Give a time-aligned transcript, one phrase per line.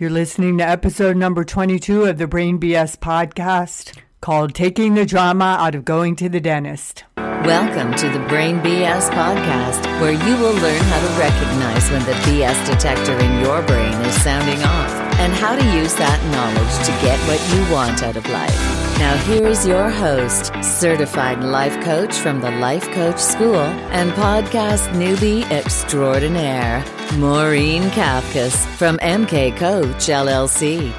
[0.00, 5.58] You're listening to episode number 22 of the Brain BS podcast called Taking the Drama
[5.60, 7.04] Out of Going to the Dentist.
[7.44, 12.12] Welcome to the Brain BS podcast, where you will learn how to recognize when the
[12.12, 16.92] BS detector in your brain is sounding off and how to use that knowledge to
[17.00, 18.54] get what you want out of life.
[18.98, 24.90] Now, here is your host, certified life coach from the Life Coach School and podcast
[24.90, 26.84] newbie extraordinaire,
[27.16, 30.90] Maureen Kafkas from MK Coach LLC.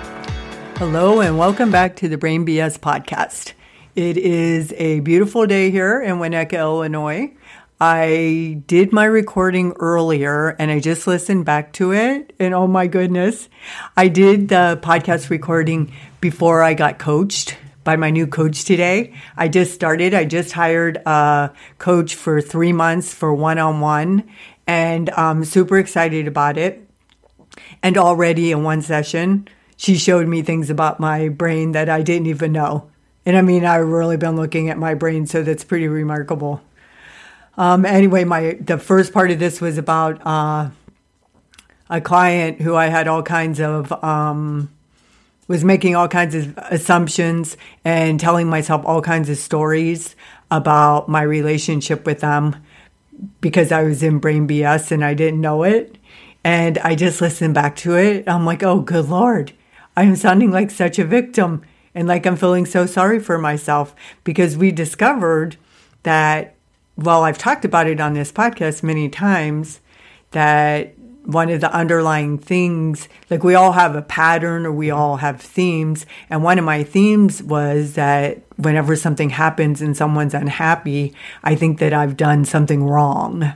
[0.80, 3.54] Hello, and welcome back to the Brain BS podcast.
[3.94, 7.34] It is a beautiful day here in Winnetka, Illinois.
[7.82, 12.32] I did my recording earlier and I just listened back to it.
[12.40, 13.50] And oh my goodness,
[13.98, 15.92] I did the podcast recording
[16.22, 19.14] before I got coached by my new coach today.
[19.36, 20.14] I just started.
[20.14, 24.30] I just hired a coach for three months for one on one,
[24.68, 26.88] and I'm super excited about it.
[27.84, 32.28] And already in one session, she showed me things about my brain that I didn't
[32.28, 32.91] even know.
[33.26, 36.62] And I mean, I've really been looking at my brain, so that's pretty remarkable.
[37.58, 40.70] Um, anyway, my the first part of this was about uh,
[41.90, 44.70] a client who I had all kinds of um,
[45.48, 50.16] was making all kinds of assumptions and telling myself all kinds of stories
[50.50, 52.56] about my relationship with them
[53.42, 55.98] because I was in brain BS and I didn't know it.
[56.44, 58.28] And I just listened back to it.
[58.28, 59.54] I'm like, oh, good Lord,
[59.96, 61.62] I'm sounding like such a victim
[61.94, 65.58] and like I'm feeling so sorry for myself because we discovered
[66.04, 66.56] that,
[66.96, 69.80] well, I've talked about it on this podcast many times,
[70.32, 74.98] that one of the underlying things like we all have a pattern or we mm-hmm.
[74.98, 76.06] all have themes.
[76.30, 81.14] And one of my themes was that whenever something happens and someone's unhappy
[81.44, 83.54] i think that i've done something wrong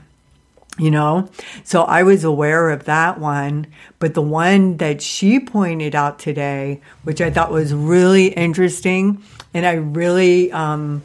[0.78, 1.30] you know
[1.64, 3.66] so i was aware of that one
[4.00, 9.22] but the one that she pointed out today which i thought was really interesting
[9.54, 11.02] and i really um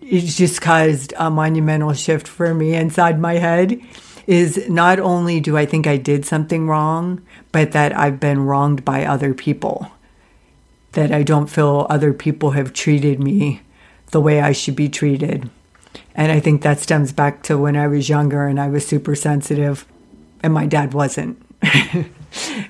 [0.00, 3.80] it just caused a monumental shift for me inside my head
[4.26, 7.22] is not only do I think I did something wrong,
[7.52, 9.90] but that I've been wronged by other people.
[10.92, 13.62] That I don't feel other people have treated me
[14.10, 15.50] the way I should be treated.
[16.16, 19.14] And I think that stems back to when I was younger and I was super
[19.14, 19.86] sensitive
[20.42, 21.40] and my dad wasn't.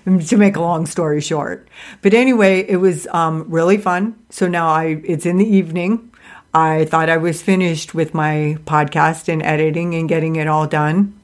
[0.05, 1.69] to make a long story short.
[2.03, 4.19] But anyway, it was um, really fun.
[4.31, 6.13] So now I it's in the evening.
[6.53, 11.19] I thought I was finished with my podcast and editing and getting it all done.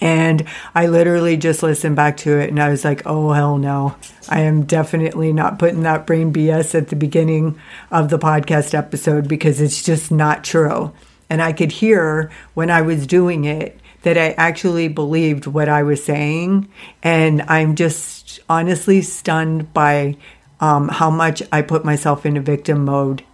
[0.00, 0.44] And
[0.74, 3.96] I literally just listened back to it and I was like, oh, hell no.
[4.28, 7.58] I am definitely not putting that brain BS at the beginning
[7.90, 10.92] of the podcast episode because it's just not true.
[11.28, 15.82] And I could hear when I was doing it that I actually believed what I
[15.82, 16.68] was saying.
[17.02, 20.16] And I'm just honestly stunned by
[20.60, 23.24] um, how much I put myself into victim mode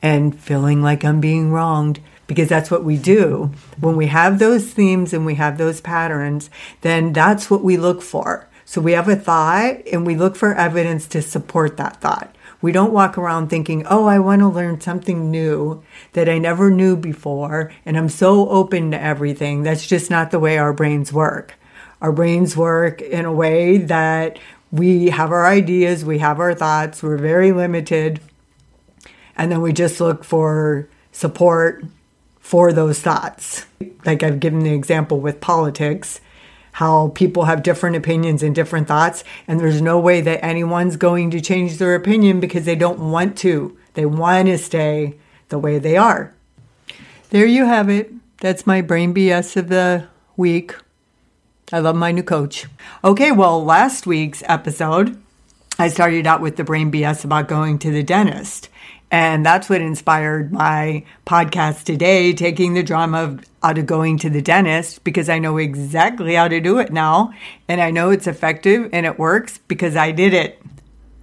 [0.00, 3.50] and feeling like I'm being wronged because that's what we do.
[3.78, 6.50] When we have those themes and we have those patterns,
[6.80, 8.48] then that's what we look for.
[8.64, 12.34] So we have a thought and we look for evidence to support that thought.
[12.62, 16.70] We don't walk around thinking, oh, I want to learn something new that I never
[16.70, 19.64] knew before, and I'm so open to everything.
[19.64, 21.54] That's just not the way our brains work.
[22.00, 24.38] Our brains work in a way that
[24.70, 28.20] we have our ideas, we have our thoughts, we're very limited,
[29.36, 31.84] and then we just look for support
[32.40, 33.66] for those thoughts.
[34.04, 36.20] Like I've given the example with politics,
[36.72, 41.30] how people have different opinions and different thoughts, and there's no way that anyone's going
[41.30, 43.76] to change their opinion because they don't want to.
[43.94, 45.14] They want to stay
[45.48, 46.34] the way they are.
[47.30, 48.12] There you have it.
[48.40, 50.74] That's my brain BS of the week.
[51.72, 52.66] I love my new coach.
[53.04, 55.20] Okay, well, last week's episode,
[55.78, 58.68] I started out with the brain BS about going to the dentist.
[59.12, 64.40] And that's what inspired my podcast today, taking the drama out of going to the
[64.40, 67.34] dentist because I know exactly how to do it now.
[67.68, 70.62] And I know it's effective and it works because I did it.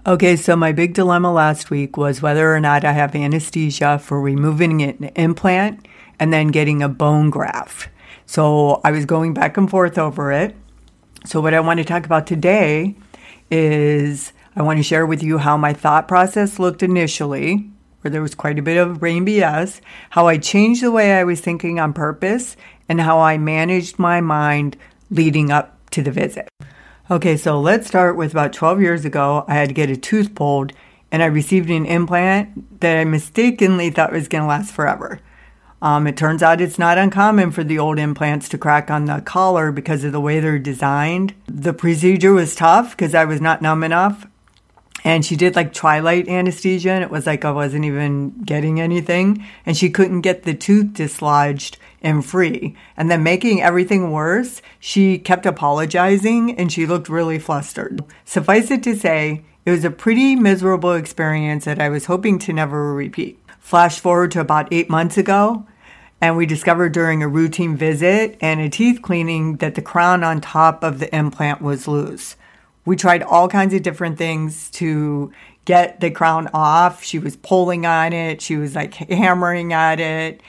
[0.06, 4.22] Okay, so my big dilemma last week was whether or not I have anesthesia for
[4.22, 5.88] removing an implant
[6.20, 7.90] and then getting a bone graft.
[8.28, 10.56] So I was going back and forth over it.
[11.26, 12.96] So, what I want to talk about today
[13.52, 17.70] is I want to share with you how my thought process looked initially
[18.02, 19.82] where there was quite a bit of brain BS,
[20.12, 22.56] how I changed the way I was thinking on purpose,
[22.88, 24.78] and how I managed my mind
[25.12, 26.48] leading up to the visit.
[27.12, 29.44] Okay, so let's start with about 12 years ago.
[29.48, 30.74] I had to get a tooth pulled,
[31.12, 35.20] and I received an implant that I mistakenly thought was going to last forever.
[35.82, 39.22] Um, it turns out it's not uncommon for the old implants to crack on the
[39.22, 41.34] collar because of the way they're designed.
[41.48, 44.28] The procedure was tough because I was not numb enough.
[45.04, 49.46] And she did like twilight anesthesia, and it was like I wasn't even getting anything.
[49.66, 52.76] And she couldn't get the tooth dislodged and free.
[52.98, 58.04] And then making everything worse, she kept apologizing and she looked really flustered.
[58.26, 62.54] Suffice it to say, it was a pretty miserable experience that I was hoping to
[62.54, 63.40] never repeat.
[63.60, 65.68] Flash forward to about eight months ago,
[66.22, 70.42] and we discovered during a routine visit and a teeth cleaning that the crown on
[70.42, 72.36] top of the implant was loose.
[72.86, 75.32] We tried all kinds of different things to
[75.66, 77.04] get the crown off.
[77.04, 80.42] She was pulling on it, she was like hammering at it.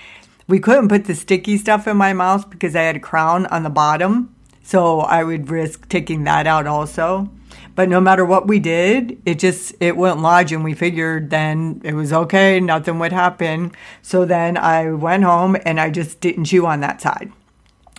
[0.48, 3.62] We couldn't put the sticky stuff in my mouth because I had a crown on
[3.62, 7.30] the bottom, so I would risk taking that out also.
[7.74, 11.80] But no matter what we did, it just it wouldn't lodge, and we figured then
[11.84, 13.72] it was okay, nothing would happen.
[14.02, 17.32] So then I went home and I just didn't chew on that side.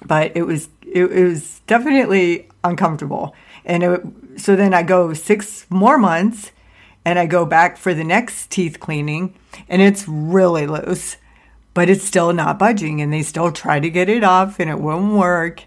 [0.05, 3.33] But it was it, it was definitely uncomfortable,
[3.65, 4.01] and it,
[4.37, 6.51] so then I go six more months,
[7.03, 9.33] and I go back for the next teeth cleaning,
[9.67, 11.17] and it's really loose
[11.73, 14.79] but it's still not budging and they still try to get it off and it
[14.79, 15.63] won't work.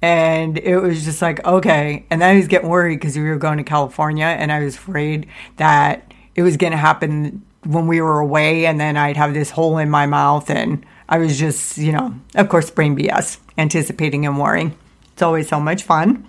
[0.00, 2.06] And it was just like okay.
[2.10, 4.76] And then i was getting worried because we were going to california and i was
[4.76, 9.34] afraid that it was going to happen when we were away and then i'd have
[9.34, 13.38] this hole in my mouth and i was just you know of course brain bs
[13.56, 14.78] anticipating and worrying.
[15.12, 16.28] It's always so much fun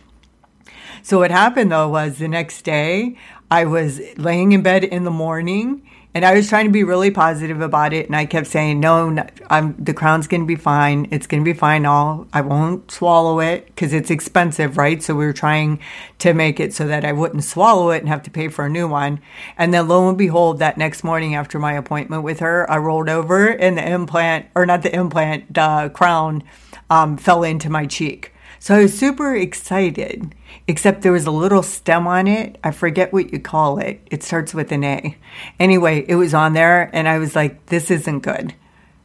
[1.01, 3.17] so what happened though was the next day
[3.51, 5.81] i was laying in bed in the morning
[6.15, 9.15] and I was trying to be really positive about it, and I kept saying, "No,
[9.49, 11.07] I'm the crown's going to be fine.
[11.11, 11.85] It's going to be fine.
[11.85, 15.79] I'll, I won't swallow it because it's expensive, right?" So we were trying
[16.17, 18.69] to make it so that I wouldn't swallow it and have to pay for a
[18.69, 19.19] new one.
[19.55, 23.09] And then, lo and behold, that next morning after my appointment with her, I rolled
[23.09, 26.41] over, and the implant, or not the implant, the crown,
[26.89, 28.33] um, fell into my cheek.
[28.57, 30.33] So I was super excited,
[30.67, 32.57] except there was a little stem on it.
[32.63, 34.01] I forget what you call it.
[34.11, 35.17] It starts with an A.
[35.59, 38.53] Anyway, it was on there, and I was like, this isn't good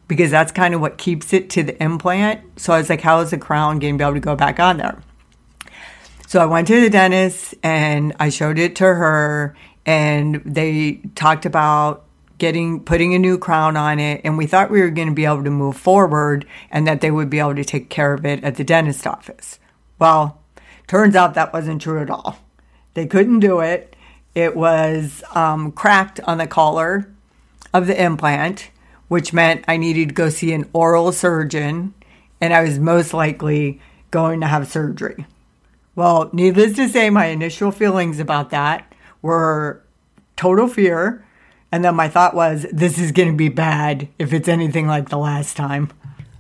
[0.07, 2.41] because that's kind of what keeps it to the implant.
[2.61, 4.61] So I was like, how is the crown going to be able to go back
[4.61, 5.03] on there?
[6.27, 9.57] So I went to the dentist and I showed it to her,
[9.87, 12.05] and they talked about
[12.39, 15.25] getting putting a new crown on it and we thought we were going to be
[15.25, 18.43] able to move forward and that they would be able to take care of it
[18.43, 19.61] at the dentist office
[19.99, 20.43] well
[20.87, 22.39] turns out that wasn't true at all.
[22.95, 23.97] They couldn't do it.
[24.35, 27.11] It was um, cracked on the collar
[27.73, 28.71] of the implant
[29.09, 31.93] which meant i needed to go see an oral surgeon
[32.41, 35.27] and i was most likely going to have surgery.
[35.97, 38.93] Well needless to say my initial feelings about that
[39.23, 39.83] were
[40.37, 41.25] total fear
[41.75, 45.09] and then my thought was, this is going to be bad if it's anything like
[45.09, 45.91] the last time.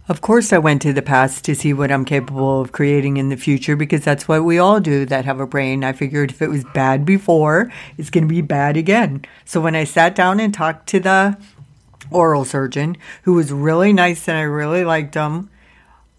[0.06, 3.31] Of course, I went to the past to see what I'm capable of creating in
[3.31, 5.83] the future because that's what we all do that have a brain.
[5.83, 9.25] I figured if it was bad before, it's going to be bad again.
[9.47, 11.39] So when I sat down and talked to the
[12.11, 15.49] oral surgeon, who was really nice and I really liked him,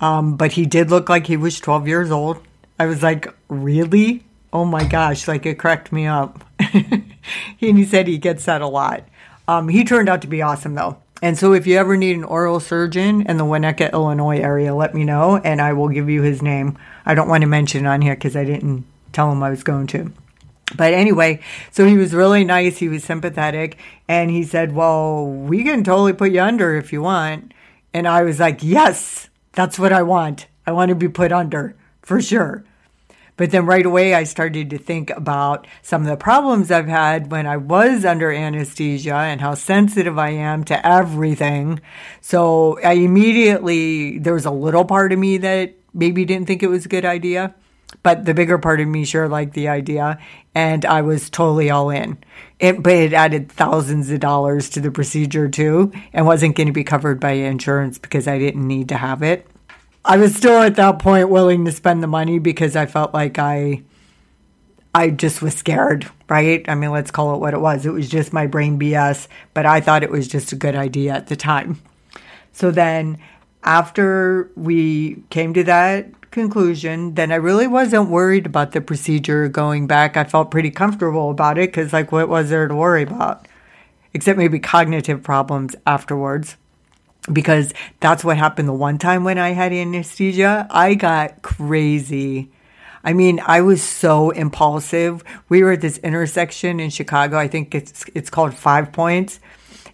[0.01, 2.41] um, but he did look like he was 12 years old,
[2.79, 4.23] I was like, really?
[4.51, 6.43] Oh my gosh, like it cracked me up.
[6.59, 7.13] and
[7.59, 9.03] he said he gets that a lot.
[9.47, 10.97] Um, he turned out to be awesome though.
[11.21, 14.93] And so if you ever need an oral surgeon in the Winnetka, Illinois area, let
[14.93, 16.77] me know and I will give you his name.
[17.05, 19.63] I don't want to mention it on here because I didn't tell him I was
[19.63, 20.11] going to.
[20.75, 21.41] But anyway,
[21.71, 22.77] so he was really nice.
[22.77, 23.77] He was sympathetic.
[24.07, 27.53] And he said, Well, we can totally put you under if you want.
[27.93, 30.47] And I was like, Yes, that's what I want.
[30.67, 32.63] I want to be put under for sure.
[33.37, 37.31] But then right away, I started to think about some of the problems I've had
[37.31, 41.81] when I was under anesthesia and how sensitive I am to everything.
[42.21, 46.69] So I immediately, there was a little part of me that maybe didn't think it
[46.69, 47.53] was a good idea.
[48.03, 50.19] But the bigger part of me sure liked the idea,
[50.53, 52.17] and I was totally all in.
[52.59, 56.73] It, but it added thousands of dollars to the procedure too, and wasn't going to
[56.73, 59.47] be covered by insurance because I didn't need to have it.
[60.07, 63.39] I was still at that point willing to spend the money because I felt like
[63.39, 63.81] I
[64.93, 66.63] I just was scared, right?
[66.69, 67.87] I mean, let's call it what it was.
[67.87, 71.11] It was just my brain BS, but I thought it was just a good idea
[71.11, 71.81] at the time.
[72.53, 73.17] So then
[73.63, 79.87] after we came to that conclusion, then I really wasn't worried about the procedure going
[79.87, 80.15] back.
[80.15, 83.47] I felt pretty comfortable about it because, like, what was there to worry about?
[84.13, 86.57] Except maybe cognitive problems afterwards
[87.31, 90.67] because that's what happened the one time when I had anesthesia.
[90.69, 92.51] I got crazy.
[93.03, 95.23] I mean, I was so impulsive.
[95.47, 97.37] We were at this intersection in Chicago.
[97.37, 99.39] I think it's it's called Five Points,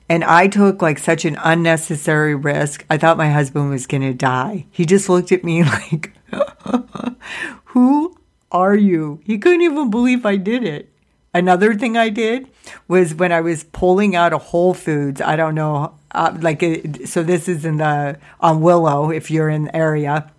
[0.07, 2.85] And I took like such an unnecessary risk.
[2.89, 4.65] I thought my husband was going to die.
[4.71, 6.13] He just looked at me like,
[7.65, 8.15] Who
[8.51, 9.19] are you?
[9.25, 10.89] He couldn't even believe I did it.
[11.33, 12.49] Another thing I did
[12.87, 15.21] was when I was pulling out of Whole Foods.
[15.21, 17.23] I don't know, uh, like it, so.
[17.23, 19.11] This is in the on Willow.
[19.11, 20.31] If you're in the area,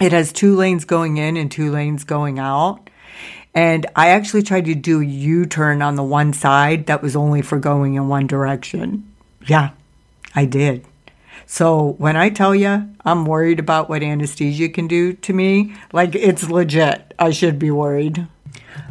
[0.00, 2.90] it has two lanes going in and two lanes going out.
[3.54, 7.16] And I actually tried to do a U turn on the one side that was
[7.16, 9.12] only for going in one direction.
[9.46, 9.70] Yeah,
[10.34, 10.84] I did.
[11.46, 16.14] So when I tell you I'm worried about what anesthesia can do to me, like
[16.14, 17.12] it's legit.
[17.18, 18.26] I should be worried.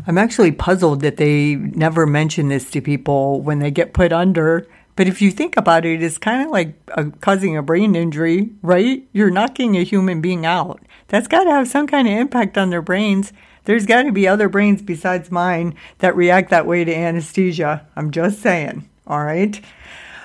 [0.06, 4.68] I'm actually puzzled that they never mention this to people when they get put under.
[5.00, 8.50] But if you think about it, it's kind of like a, causing a brain injury,
[8.62, 9.02] right?
[9.14, 10.82] You're knocking a human being out.
[11.08, 13.32] That's got to have some kind of impact on their brains.
[13.64, 17.88] There's got to be other brains besides mine that react that way to anesthesia.
[17.96, 18.90] I'm just saying.
[19.08, 19.62] All right.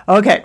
[0.08, 0.44] Okay.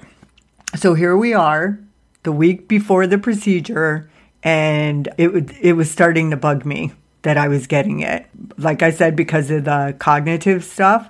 [0.76, 1.80] So here we are,
[2.22, 4.12] the week before the procedure,
[4.44, 6.92] and it it was starting to bug me
[7.24, 8.28] that I was getting it.
[8.60, 11.10] Like I said, because of the cognitive stuff.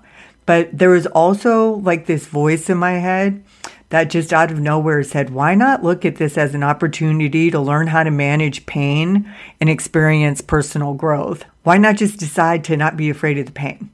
[0.50, 3.44] But there was also like this voice in my head
[3.90, 7.60] that just out of nowhere said, why not look at this as an opportunity to
[7.60, 11.46] learn how to manage pain and experience personal growth?
[11.62, 13.92] Why not just decide to not be afraid of the pain?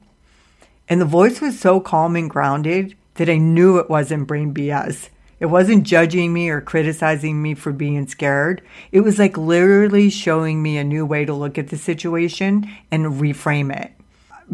[0.88, 5.10] And the voice was so calm and grounded that I knew it wasn't brain BS.
[5.38, 8.62] It wasn't judging me or criticizing me for being scared.
[8.92, 13.20] It was like literally showing me a new way to look at the situation and
[13.20, 13.92] reframe it.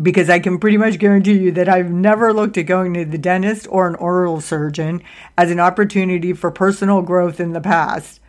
[0.01, 3.19] Because I can pretty much guarantee you that I've never looked at going to the
[3.19, 5.03] dentist or an oral surgeon
[5.37, 8.21] as an opportunity for personal growth in the past.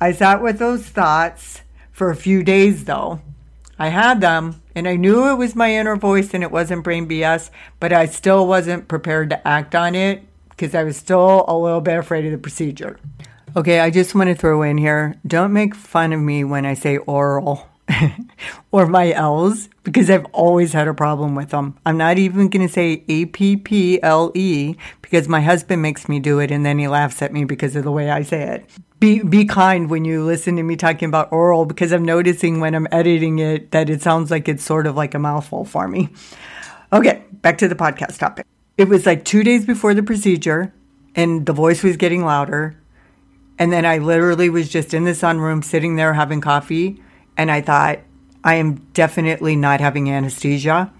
[0.00, 1.62] I sat with those thoughts
[1.92, 3.20] for a few days though.
[3.78, 7.08] I had them and I knew it was my inner voice and it wasn't brain
[7.08, 7.50] BS,
[7.80, 11.80] but I still wasn't prepared to act on it because I was still a little
[11.80, 12.98] bit afraid of the procedure.
[13.56, 16.74] Okay, I just want to throw in here don't make fun of me when I
[16.74, 17.67] say oral
[18.72, 21.76] or my L's because I've always had a problem with them.
[21.86, 26.08] I'm not even going to say A P P L E because my husband makes
[26.08, 28.42] me do it and then he laughs at me because of the way I say
[28.42, 28.70] it.
[29.00, 32.74] Be, be kind when you listen to me talking about oral because I'm noticing when
[32.74, 36.08] I'm editing it that it sounds like it's sort of like a mouthful for me.
[36.92, 38.46] Okay, back to the podcast topic.
[38.76, 40.72] It was like two days before the procedure,
[41.14, 42.80] and the voice was getting louder.
[43.58, 47.02] And then I literally was just in the sunroom sitting there having coffee.
[47.38, 48.00] And I thought,
[48.44, 50.92] I am definitely not having anesthesia.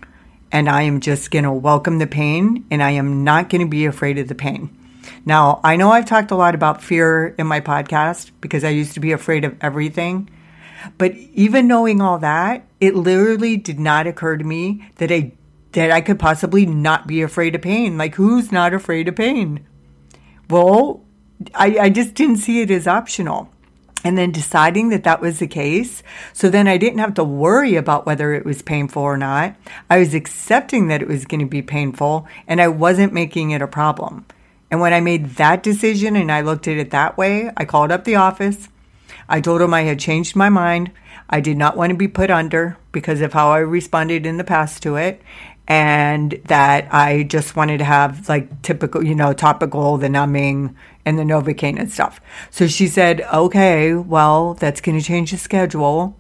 [0.51, 2.65] And I am just going to welcome the pain.
[2.71, 4.75] And I am not going to be afraid of the pain.
[5.27, 8.95] Now, I know I've talked a lot about fear in my podcast because I used
[8.95, 10.31] to be afraid of everything.
[10.97, 15.33] But even knowing all that, it literally did not occur to me that I
[15.73, 17.99] that I could possibly not be afraid of pain.
[17.99, 19.67] Like, who's not afraid of pain?
[20.49, 21.05] Well,
[21.55, 23.51] I, I just didn't see it as optional.
[24.09, 26.03] And then deciding that that was the case.
[26.33, 29.55] So then I didn't have to worry about whether it was painful or not.
[29.91, 33.61] I was accepting that it was going to be painful and I wasn't making it
[33.61, 34.25] a problem.
[34.71, 37.93] And when I made that decision and I looked at it that way, I called
[37.93, 38.71] up the office.
[39.29, 40.91] I told them I had changed my mind.
[41.29, 44.43] I did not want to be put under because of how I responded in the
[44.43, 45.21] past to it
[45.67, 50.75] and that I just wanted to have like typical, you know, topical, the numbing
[51.09, 52.21] and the Novocaine and stuff.
[52.51, 56.15] So she said, okay, well, that's going to change the schedule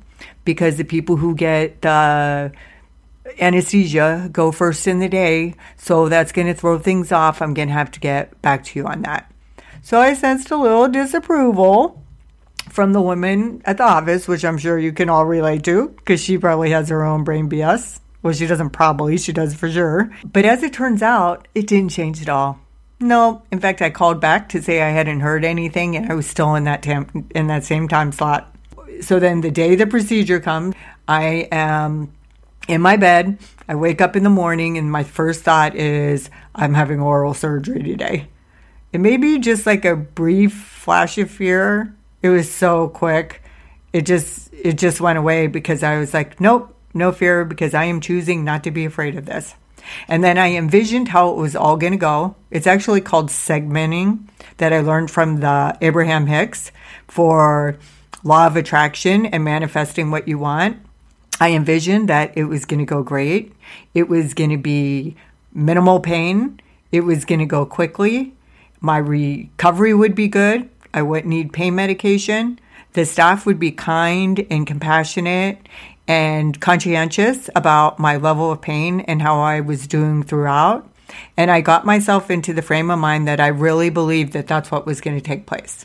[0.46, 2.50] because the people who get the
[3.38, 5.54] anesthesia go first in the day.
[5.76, 7.42] So that's going to throw things off.
[7.42, 9.30] I'm going to have to get back to you on that.
[9.82, 12.02] So I sensed a little disapproval
[12.70, 16.22] from the woman at the office, which I'm sure you can all relate to because
[16.22, 18.00] she probably has her own brain BS.
[18.22, 20.10] Well, she doesn't probably, she does for sure.
[20.24, 22.58] But as it turns out, it didn't change at all.
[23.00, 26.26] No, in fact, I called back to say I hadn't heard anything, and I was
[26.26, 28.54] still in that tam- in that same time slot.
[29.00, 30.74] So then, the day the procedure comes,
[31.06, 32.12] I am
[32.66, 33.38] in my bed.
[33.68, 37.82] I wake up in the morning, and my first thought is, I'm having oral surgery
[37.82, 38.28] today.
[38.92, 41.94] It may be just like a brief flash of fear.
[42.22, 43.42] It was so quick.
[43.92, 47.84] It just it just went away because I was like, nope, no fear because I
[47.84, 49.54] am choosing not to be afraid of this.
[50.06, 52.34] And then I envisioned how it was all going to go.
[52.50, 56.72] It's actually called segmenting that I learned from the Abraham Hicks
[57.06, 57.78] for
[58.22, 60.78] law of attraction and manifesting what you want.
[61.40, 63.52] I envisioned that it was going to go great.
[63.94, 65.16] It was going to be
[65.54, 66.60] minimal pain.
[66.90, 68.34] It was going to go quickly.
[68.80, 70.68] My recovery would be good.
[70.92, 72.58] I wouldn't need pain medication.
[72.94, 75.58] The staff would be kind and compassionate
[76.08, 80.90] and conscientious about my level of pain and how I was doing throughout.
[81.36, 84.70] And I got myself into the frame of mind that I really believed that that's
[84.70, 85.84] what was going to take place.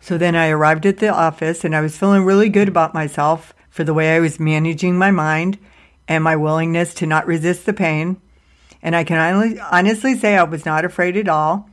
[0.00, 3.52] So then I arrived at the office and I was feeling really good about myself
[3.68, 5.58] for the way I was managing my mind
[6.06, 8.20] and my willingness to not resist the pain.
[8.82, 11.68] And I can honestly say I was not afraid at all.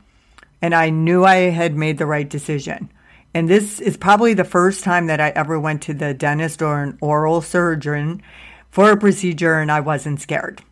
[0.60, 2.90] And I knew I had made the right decision.
[3.34, 6.82] And this is probably the first time that I ever went to the dentist or
[6.82, 8.22] an oral surgeon
[8.70, 10.62] for a procedure and I wasn't scared.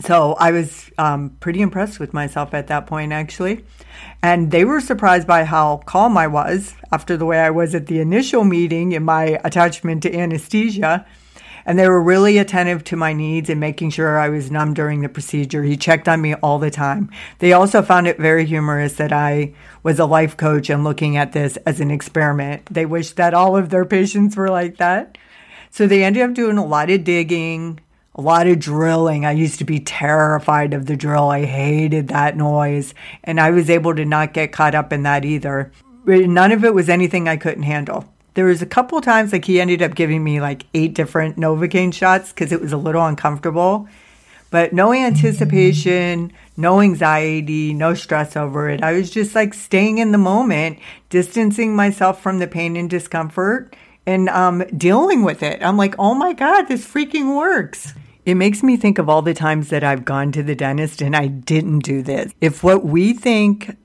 [0.00, 3.64] So I was um, pretty impressed with myself at that point, actually.
[4.22, 7.86] And they were surprised by how calm I was after the way I was at
[7.86, 11.06] the initial meeting in my attachment to anesthesia.
[11.64, 15.00] And they were really attentive to my needs and making sure I was numb during
[15.00, 15.62] the procedure.
[15.62, 17.10] He checked on me all the time.
[17.38, 21.32] They also found it very humorous that I was a life coach and looking at
[21.32, 22.66] this as an experiment.
[22.66, 25.18] They wished that all of their patients were like that.
[25.70, 27.80] So they ended up doing a lot of digging,
[28.14, 29.24] a lot of drilling.
[29.24, 31.30] I used to be terrified of the drill.
[31.30, 32.92] I hated that noise.
[33.24, 35.72] And I was able to not get caught up in that either.
[36.04, 38.11] None of it was anything I couldn't handle.
[38.34, 41.92] There was a couple times like he ended up giving me like eight different Novocaine
[41.92, 43.88] shots because it was a little uncomfortable.
[44.50, 48.82] But no anticipation, no anxiety, no stress over it.
[48.82, 53.74] I was just like staying in the moment, distancing myself from the pain and discomfort
[54.06, 55.62] and um, dealing with it.
[55.62, 57.94] I'm like, oh my God, this freaking works.
[58.24, 61.16] It makes me think of all the times that I've gone to the dentist and
[61.16, 62.32] I didn't do this.
[62.40, 63.76] If what we think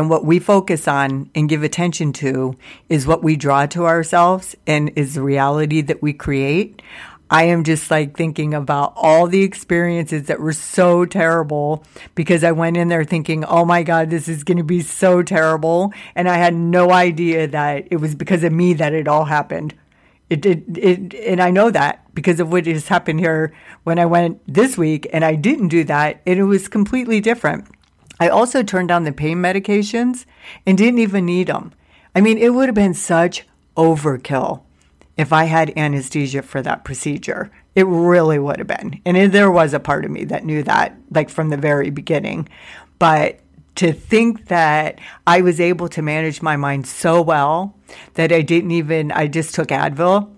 [0.00, 2.56] and what we focus on and give attention to
[2.88, 6.80] is what we draw to ourselves and is the reality that we create,
[7.28, 12.52] I am just like thinking about all the experiences that were so terrible because I
[12.52, 15.92] went in there thinking, oh my God, this is going to be so terrible.
[16.14, 19.74] And I had no idea that it was because of me that it all happened.
[20.30, 23.52] It did, it, and I know that because of what has happened here
[23.84, 27.66] when I went this week and I didn't do that, and it was completely different.
[28.20, 30.26] I also turned down the pain medications
[30.66, 31.72] and didn't even need them.
[32.14, 33.46] I mean, it would have been such
[33.76, 34.62] overkill
[35.16, 37.50] if I had anesthesia for that procedure.
[37.74, 39.00] It really would have been.
[39.06, 41.90] And it, there was a part of me that knew that, like from the very
[41.90, 42.48] beginning.
[42.98, 43.40] But
[43.76, 47.74] to think that I was able to manage my mind so well
[48.14, 50.30] that I didn't even, I just took Advil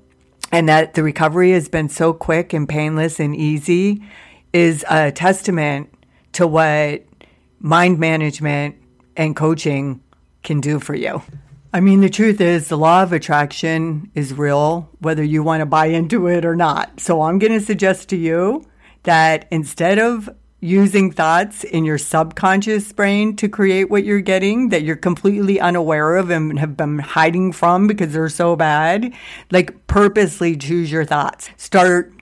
[0.52, 4.02] and that the recovery has been so quick and painless and easy
[4.52, 5.92] is a testament
[6.32, 7.04] to what
[7.62, 8.76] mind management
[9.16, 10.02] and coaching
[10.42, 11.22] can do for you.
[11.72, 15.66] I mean, the truth is, the law of attraction is real, whether you want to
[15.66, 17.00] buy into it or not.
[17.00, 18.66] So, I'm going to suggest to you
[19.04, 20.28] that instead of
[20.60, 26.16] using thoughts in your subconscious brain to create what you're getting that you're completely unaware
[26.16, 29.12] of and have been hiding from because they're so bad.
[29.50, 31.48] Like, purposely choose your thoughts.
[31.56, 32.12] Start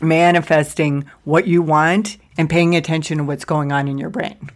[0.00, 4.50] manifesting what you want and paying attention to what's going on in your brain.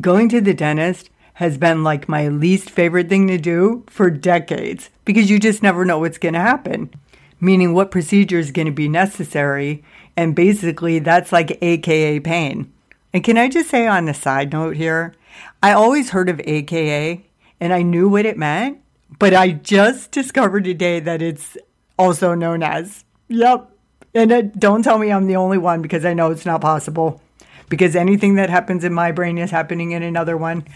[0.00, 4.90] Going to the dentist has been like my least favorite thing to do for decades
[5.04, 6.92] because you just never know what's going to happen,
[7.40, 9.82] meaning what procedure is going to be necessary
[10.16, 12.72] and basically, that's like AKA pain.
[13.12, 15.14] And can I just say on the side note here,
[15.62, 17.24] I always heard of AKA
[17.60, 18.80] and I knew what it meant,
[19.18, 21.56] but I just discovered today that it's
[21.98, 23.04] also known as.
[23.28, 23.70] Yep.
[24.14, 27.20] And it, don't tell me I'm the only one because I know it's not possible.
[27.68, 30.66] Because anything that happens in my brain is happening in another one.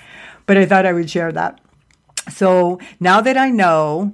[0.47, 1.61] But I thought I would share that.
[2.31, 4.13] So now that I know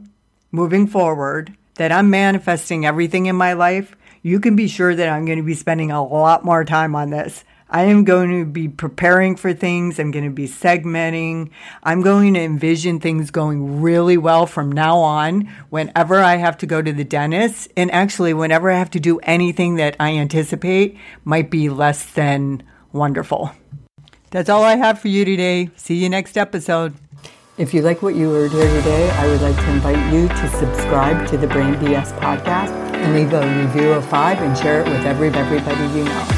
[0.52, 5.24] moving forward that I'm manifesting everything in my life, you can be sure that I'm
[5.24, 7.44] going to be spending a lot more time on this.
[7.70, 9.98] I am going to be preparing for things.
[9.98, 11.50] I'm going to be segmenting.
[11.82, 16.66] I'm going to envision things going really well from now on whenever I have to
[16.66, 17.72] go to the dentist.
[17.76, 22.62] And actually, whenever I have to do anything that I anticipate might be less than
[22.92, 23.52] wonderful.
[24.30, 25.70] That's all I have for you today.
[25.76, 26.94] See you next episode.
[27.56, 30.48] If you like what you heard here today, I would like to invite you to
[30.58, 34.88] subscribe to the Brain BS podcast and leave a review of five and share it
[34.88, 36.33] with every, everybody you know.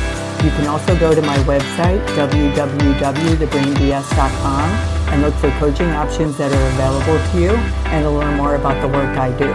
[0.47, 4.71] You can also go to my website, www.thebrainbs.com,
[5.11, 7.51] and look for coaching options that are available to you
[7.91, 9.51] and to learn more about the work I do.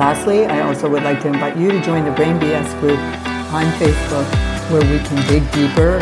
[0.00, 2.98] Lastly, I also would like to invite you to join the Brain BS group
[3.54, 4.26] on Facebook
[4.72, 6.00] where we can dig deeper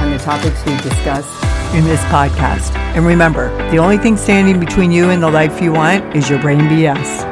[0.00, 1.26] on the topics we discuss
[1.72, 2.76] in this podcast.
[2.94, 6.38] And remember, the only thing standing between you and the life you want is your
[6.38, 7.31] brain BS.